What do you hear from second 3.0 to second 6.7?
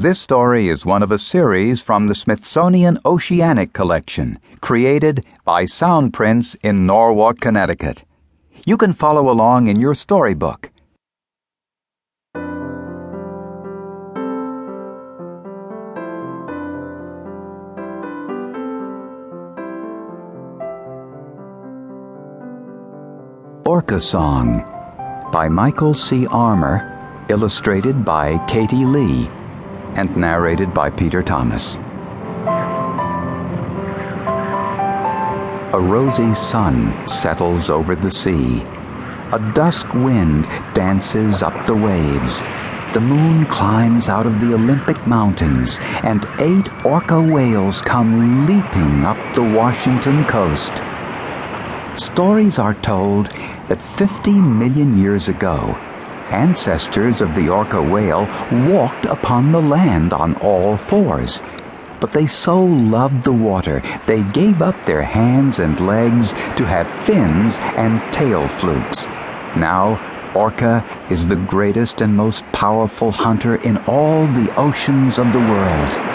Oceanic Collection, created by Soundprints